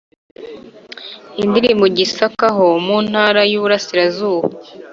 Indi 1.41 1.57
iri 1.59 1.71
mu 1.79 1.87
Gisaka 1.97 2.45
ho 2.55 2.67
mu 2.85 2.97
Ntara 3.07 3.41
y’ 3.49 3.53
Ubuurasirazuba 3.57 4.49